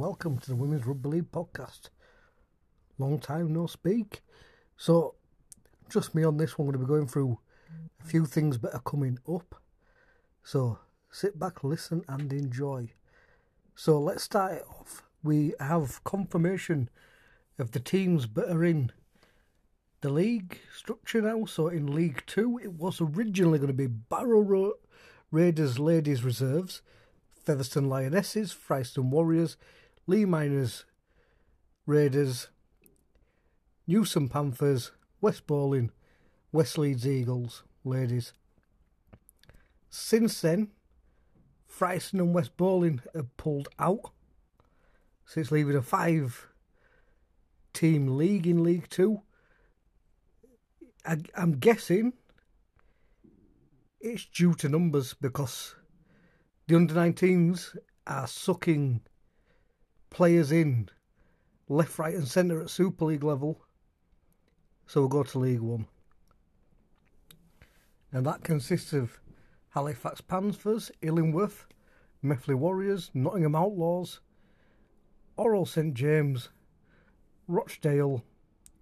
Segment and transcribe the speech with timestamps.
[0.00, 1.90] Welcome to the Women's Rugby League podcast.
[2.96, 4.22] Long time no speak.
[4.78, 5.16] So,
[5.90, 7.38] just me on this one, I'm going to be going through
[8.02, 9.56] a few things that are coming up.
[10.42, 10.78] So,
[11.10, 12.94] sit back, listen, and enjoy.
[13.74, 15.02] So, let's start it off.
[15.22, 16.88] We have confirmation
[17.58, 18.92] of the teams that are in
[20.00, 21.44] the league structure now.
[21.44, 24.72] So, in League Two, it was originally going to be Barrow
[25.30, 26.80] Raiders Ladies Reserves.
[27.44, 29.56] Featherstone Lionesses, Fryston Warriors,
[30.06, 30.84] Leigh Miners
[31.90, 32.48] Raiders,
[33.86, 35.90] Newsome Panthers, West Bowling,
[36.52, 38.32] West Leeds Eagles, ladies.
[39.88, 40.68] Since then,
[41.68, 44.12] Fryston and West Bowling have pulled out.
[45.24, 46.46] So it's leaving a five
[47.72, 49.22] team league in League Two.
[51.04, 52.12] I, I'm guessing
[54.00, 55.74] it's due to numbers because
[56.68, 57.76] the under 19s
[58.06, 59.00] are sucking
[60.10, 60.88] players in
[61.68, 63.60] left, right, and centre at Super League level.
[64.86, 65.86] So we'll go to League One.
[68.12, 69.20] And that consists of
[69.70, 71.66] Halifax Panthers, Illingworth,
[72.22, 74.20] Methley Warriors, Nottingham Outlaws,
[75.38, 76.48] Orrell St James,
[77.46, 78.24] Rochdale,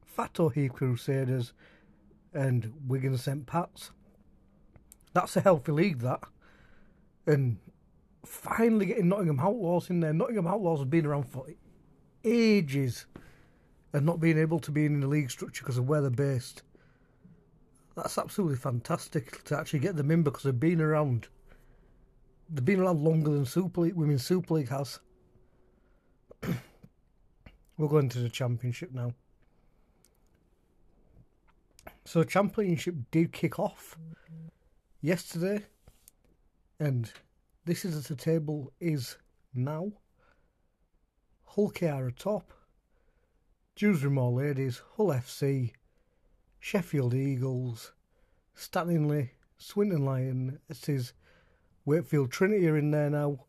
[0.06, 1.53] Thatto Heath Crusaders,
[2.33, 3.91] and Wigan St Pats.
[5.12, 6.21] That's a healthy league, that.
[7.27, 7.59] And
[8.24, 10.12] finally getting Nottingham Outlaws in there.
[10.12, 11.47] Nottingham Outlaws have been around for
[12.25, 13.06] ages
[13.93, 16.62] and not being able to be in the league structure because of where they're based.
[17.97, 21.28] That's absolutely fantastic to actually get them in because they've been around.
[22.48, 25.00] They've been around longer than Super League, Women's Super League has.
[27.76, 29.14] We're going to the Championship now.
[32.04, 33.98] So, Championship did kick off
[35.00, 35.66] yesterday,
[36.81, 37.12] and
[37.69, 39.19] this is as the table is
[39.53, 39.93] now.
[41.45, 42.55] Hull KR top.
[43.77, 45.73] Dewsbury Moor Ladies, Hull FC,
[46.59, 47.93] Sheffield Eagles,
[48.55, 50.59] Stanley, Swinton Lion.
[50.67, 51.12] This is
[51.84, 53.45] Wakefield Trinity are in there now.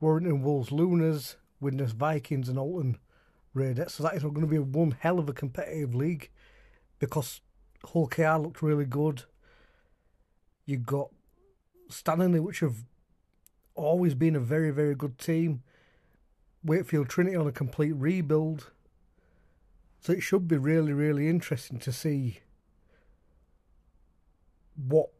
[0.00, 2.96] Warrington Wolves Lunas, Widnes Vikings and Oulton
[3.54, 3.94] Raiders.
[3.94, 6.30] So that is going to be one hell of a competitive league
[6.98, 7.40] because
[7.84, 9.22] Hull KR looked really good.
[10.66, 11.10] You've got
[11.88, 12.84] Stanley, which have
[13.74, 15.62] always been a very, very good team.
[16.62, 18.70] Wakefield Trinity on a complete rebuild.
[20.00, 22.40] So it should be really, really interesting to see
[24.76, 25.10] what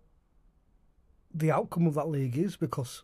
[1.32, 3.02] the outcome of that league is because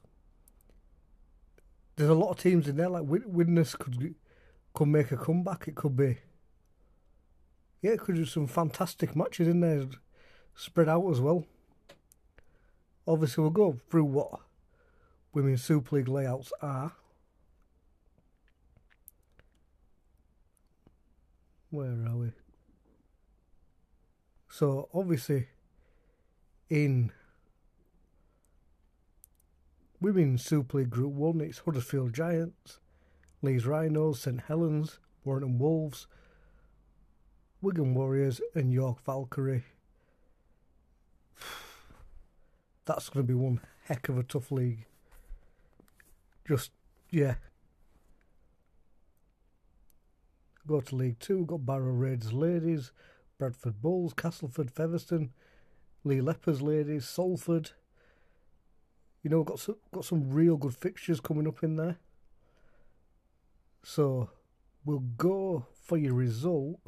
[1.97, 2.89] there's a lot of teams in there.
[2.89, 4.15] Like Widnes could
[4.75, 5.69] could make a comeback.
[5.69, 6.19] It could be
[7.83, 9.85] yeah, it could do some fantastic matches in there,
[10.55, 11.47] spread out as well.
[13.07, 14.41] Obviously, we'll go through what
[15.33, 16.93] Women's Super League layouts are.
[21.71, 22.33] Where are we?
[24.49, 25.49] So obviously
[26.69, 27.13] in
[30.01, 32.81] Women's Super League Group 1 it's Huddersfield Giants,
[33.41, 36.09] Leeds Rhinos, St Helens, Warrington Wolves,
[37.63, 39.65] Wigan Warriors and York Valkyrie.
[42.85, 44.87] That's going to be one heck of a tough league
[46.51, 46.73] just
[47.11, 47.35] yeah.
[50.67, 51.47] Go to League Two.
[51.47, 52.91] Got Barrow Raiders ladies,
[53.39, 55.31] Bradford Bulls, Castleford Featherstone,
[56.03, 57.71] Leigh Leopards ladies, Salford.
[59.23, 61.99] You know, got some, got some real good fixtures coming up in there.
[63.85, 64.31] So
[64.85, 66.81] we'll go for your result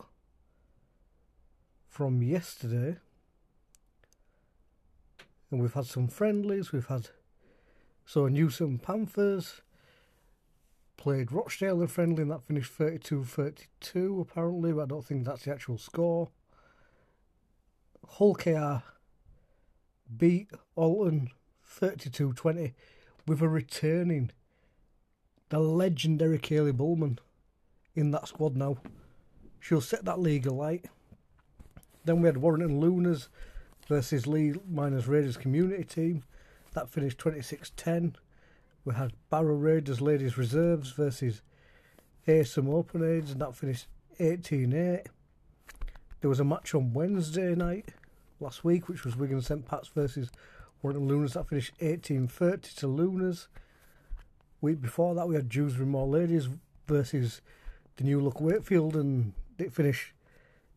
[1.86, 2.96] from yesterday.
[5.52, 7.10] And we've had some friendlies, we've had
[8.04, 9.62] so Newsome Panthers
[10.96, 15.52] played Rochdale in friendly and that finished 32-32 apparently, but I don't think that's the
[15.52, 16.28] actual score.
[18.06, 18.84] Hull KR
[20.16, 21.30] beat Oulton
[21.80, 22.72] 32-20
[23.26, 24.30] with a returning
[25.48, 27.18] the legendary Kaylee Bullman
[27.94, 28.78] in that squad now.
[29.60, 30.86] She'll set that league alight.
[32.04, 33.28] Then we had Warrington Lunas
[33.86, 36.24] versus Leigh Miners Raiders community team.
[36.72, 38.16] That finished 26 10.
[38.84, 41.42] We had Barrow Raiders Ladies Reserves versus
[42.26, 43.86] Asum Open Aids, and that finished
[44.18, 45.06] 18 8.
[46.20, 47.90] There was a match on Wednesday night
[48.40, 50.30] last week, which was Wigan St Pat's versus
[50.80, 51.34] Warrington Lunas.
[51.34, 53.48] That finished 18 30 to Lunas.
[54.60, 56.48] Week before that, we had Dewsbury Moor Ladies
[56.86, 57.42] versus
[57.96, 60.12] the New Look Wakefield, and it finished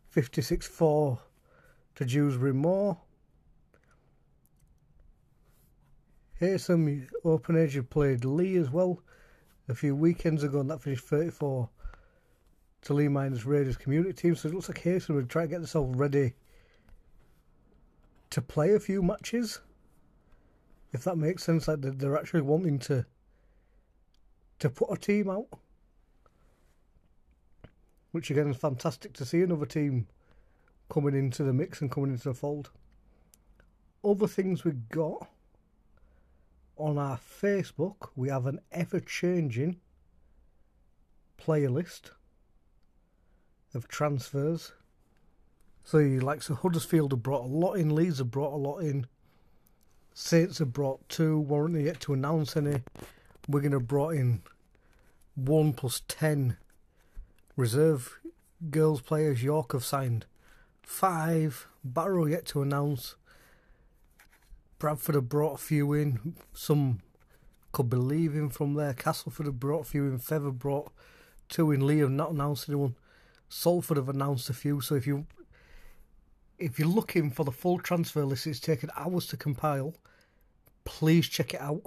[0.09, 1.19] 56 4
[1.95, 2.97] to Dewsbury Moor.
[6.37, 9.01] Here's some open age have played Leigh as well.
[9.69, 11.69] a few weekends ago, and that finished 34
[12.81, 14.35] to Leigh Miners Raiders community team.
[14.35, 16.33] So it looks like Hastings would try to get themselves ready
[18.29, 19.61] to play a few matches.
[20.91, 23.05] If that makes sense, like they're actually wanting to
[24.59, 25.47] to put a team out.
[28.11, 30.07] Which again is fantastic to see another team
[30.89, 32.71] coming into the mix and coming into the fold.
[34.03, 35.27] Other things we've got
[36.77, 39.80] on our Facebook, we have an ever changing
[41.38, 42.12] playlist
[43.74, 44.74] of transfers.
[45.83, 48.80] So you like so Huddersfield have brought a lot in, Leeds have brought a lot
[48.80, 49.07] in,
[50.13, 52.81] Saints have brought two, weren't they yet to announce any.
[53.48, 54.42] We're Wigan have brought in
[55.36, 56.57] one plus ten
[57.57, 58.18] reserve
[58.69, 59.44] girls players.
[59.44, 60.25] York have signed
[60.81, 61.68] five.
[61.83, 63.16] Barrow yet to announce.
[64.85, 66.35] Bradford have brought a few in.
[66.53, 66.99] Some
[67.71, 68.93] could be leaving from there.
[68.93, 70.19] Castleford have brought a few in.
[70.19, 70.91] Feather brought
[71.49, 71.87] two in.
[71.87, 72.93] Leigh have not announced anyone.
[73.49, 74.81] Salford have announced a few.
[74.81, 75.25] So if you
[76.59, 79.95] if you're looking for the full transfer list, it's taken hours to compile.
[80.83, 81.81] Please check it out.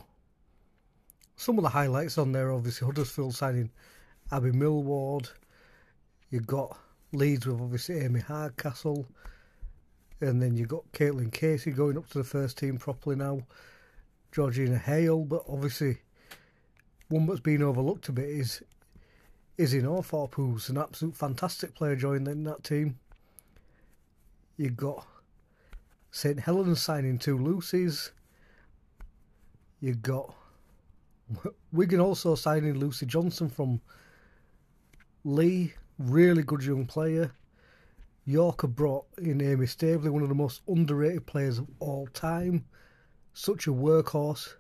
[1.36, 3.70] Some of the highlights on there, obviously, Huddersfield signing
[4.32, 5.28] Abby Millward.
[6.30, 6.76] You've got
[7.12, 9.06] Leeds with obviously Amy Hardcastle.
[10.20, 13.43] And then you've got Caitlin Casey going up to the first team properly now.
[14.32, 15.99] Georgina Hale, but obviously
[17.09, 18.62] one that's been overlooked a bit is
[19.56, 22.99] Izzy Northorpe, who's an absolute fantastic player joining that team.
[24.56, 25.06] You've got
[26.11, 28.12] St Helens signing two Lucy's.
[29.81, 30.35] You've got
[31.73, 33.81] Wigan also signing Lucy Johnson from
[35.25, 37.32] Leigh, really good young player.
[38.28, 42.66] York have brought in Amy Staveley, one of the most underrated players of all time.
[43.32, 44.52] Such a workhorse.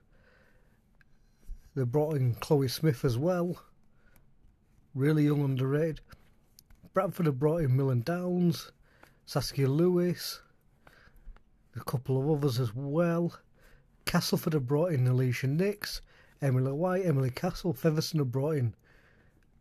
[1.74, 3.62] They brought in Chloe Smith as well.
[4.94, 6.00] Really young, underrated.
[6.94, 8.72] Bradford have brought in Millen Downs.
[9.26, 10.40] Saskia Lewis,
[11.76, 13.38] a couple of others as well.
[14.06, 16.00] Castleford have brought in Alicia Nix,
[16.40, 18.74] Emily White, Emily Castle, Featherstone have brought in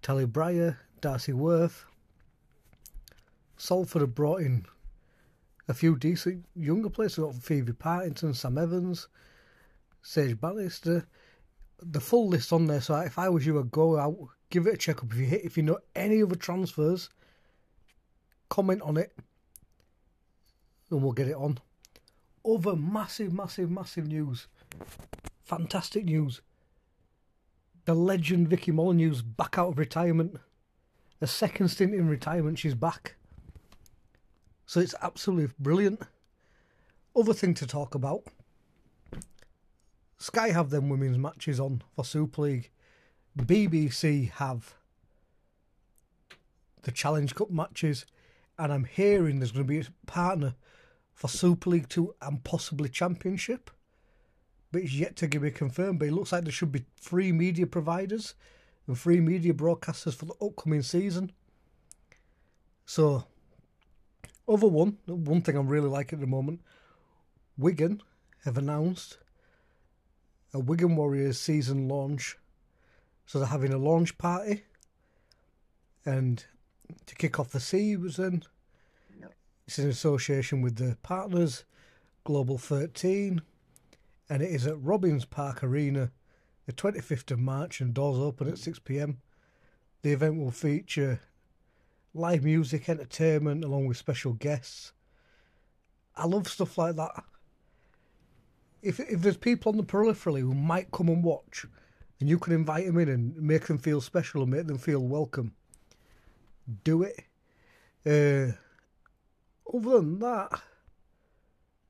[0.02, 1.87] Tally Breyer, Darcy Worth.
[3.58, 4.66] Salford have brought in
[5.68, 7.18] a few decent younger players.
[7.18, 9.08] We've got Phoebe Partington, Sam Evans,
[10.02, 11.06] Sage Bannister.
[11.80, 12.82] The full list on there.
[12.82, 14.18] So if I was you, I'd go out,
[14.50, 15.12] give it a check up.
[15.12, 17.10] If you hit, if you know any other transfers,
[18.50, 19.14] comment on it
[20.90, 21.60] and we'll get it on.
[22.46, 24.48] Other massive, massive, massive news.
[25.44, 26.42] Fantastic news.
[27.86, 30.38] The legend Vicky Molyneux's back out of retirement.
[31.20, 33.17] A second stint in retirement, she's back.
[34.68, 36.02] So it's absolutely brilliant.
[37.16, 38.24] Other thing to talk about.
[40.18, 42.70] Sky have them women's matches on for Super League.
[43.38, 44.74] BBC have
[46.82, 48.06] the Challenge Cup matches,
[48.60, 50.56] and I'm hearing there's going to be a partner
[51.14, 53.72] for Super League 2 and possibly Championship.
[54.74, 56.00] But it's yet to be confirmed.
[56.00, 58.36] But it looks like there should be free media providers
[58.86, 61.32] and free media broadcasters for the upcoming season.
[62.86, 63.26] So,
[64.48, 66.62] other one, one thing I'm really liking at the moment,
[67.58, 68.02] Wigan
[68.46, 69.18] have announced
[70.54, 72.38] a Wigan Warriors season launch.
[73.26, 74.64] So they're having a launch party
[76.06, 76.46] and
[77.06, 78.44] to kick off the season
[79.68, 81.66] it's in association with the partners,
[82.24, 83.42] Global 13,
[84.30, 86.12] and it is at Robbins Park Arena,
[86.66, 89.20] the 25th of March, and doors open at 6 pm.
[90.04, 91.20] The event will feature
[92.18, 94.94] live music, entertainment, along with special guests.
[96.16, 97.24] I love stuff like that.
[98.82, 101.66] If if there's people on the periphery who might come and watch,
[102.20, 105.02] and you can invite them in and make them feel special and make them feel
[105.02, 105.54] welcome,
[106.84, 107.24] do it.
[108.06, 108.54] Uh,
[109.76, 110.62] other than that,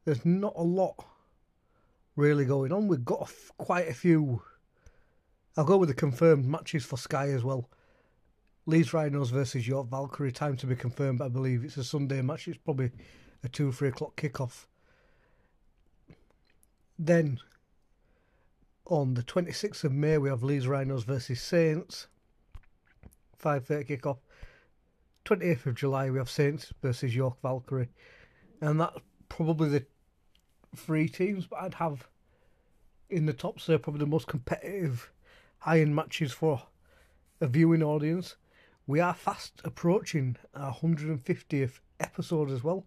[0.05, 1.05] there's not a lot
[2.15, 2.87] really going on.
[2.87, 4.41] We've got quite a few.
[5.55, 7.69] I'll go with the confirmed matches for Sky as well.
[8.67, 11.21] Leeds Rhinos versus York Valkyrie, time to be confirmed.
[11.21, 12.49] I believe it's a Sunday match.
[12.49, 12.91] It's probably
[13.41, 14.65] a two, three o'clock kickoff.
[16.99, 17.39] Then
[18.85, 22.07] on the 26th of May, we have Leeds Rhinos versus Saints.
[23.41, 24.17] 5.30 kickoff.
[25.23, 27.87] 28th of July, we have Saints versus York Valkyrie.
[28.59, 29.85] And that's probably the
[30.75, 32.05] three teams, but I'd have
[33.09, 35.09] in the top, so probably the most competitive
[35.59, 36.63] high end matches for
[37.39, 38.35] a viewing audience.
[38.89, 42.85] We are fast approaching our 150th episode as well.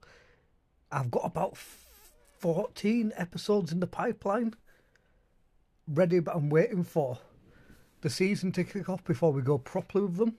[0.91, 1.59] I've got about
[2.39, 4.55] 14 episodes in the pipeline
[5.87, 7.19] ready, but I'm waiting for
[8.01, 10.39] the season to kick off before we go properly with them.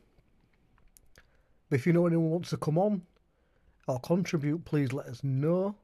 [1.69, 3.03] But if you know anyone wants to come on
[3.87, 5.75] or contribute, please let us know.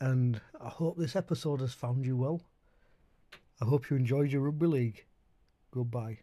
[0.00, 2.42] And I hope this episode has found you well.
[3.60, 5.04] I hope you enjoyed your rugby league.
[5.72, 6.18] Goodbye.